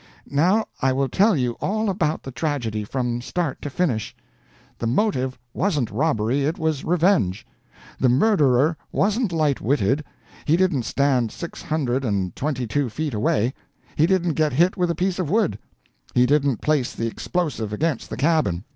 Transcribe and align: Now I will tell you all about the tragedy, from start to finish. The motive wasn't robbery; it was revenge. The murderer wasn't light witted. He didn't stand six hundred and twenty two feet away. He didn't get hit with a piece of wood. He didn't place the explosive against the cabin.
Now 0.31 0.65
I 0.81 0.93
will 0.93 1.09
tell 1.09 1.35
you 1.35 1.51
all 1.61 1.87
about 1.87 2.23
the 2.23 2.31
tragedy, 2.31 2.83
from 2.83 3.21
start 3.21 3.61
to 3.61 3.69
finish. 3.69 4.15
The 4.79 4.87
motive 4.87 5.37
wasn't 5.53 5.91
robbery; 5.91 6.41
it 6.43 6.57
was 6.57 6.83
revenge. 6.83 7.45
The 7.99 8.09
murderer 8.09 8.77
wasn't 8.91 9.31
light 9.31 9.61
witted. 9.61 10.03
He 10.45 10.57
didn't 10.57 10.85
stand 10.89 11.31
six 11.31 11.61
hundred 11.61 12.03
and 12.03 12.35
twenty 12.35 12.65
two 12.65 12.89
feet 12.89 13.13
away. 13.13 13.53
He 13.95 14.07
didn't 14.07 14.33
get 14.33 14.53
hit 14.53 14.75
with 14.75 14.89
a 14.89 14.95
piece 14.95 15.19
of 15.19 15.29
wood. 15.29 15.59
He 16.15 16.25
didn't 16.25 16.61
place 16.61 16.95
the 16.95 17.05
explosive 17.05 17.71
against 17.71 18.09
the 18.09 18.17
cabin. 18.17 18.63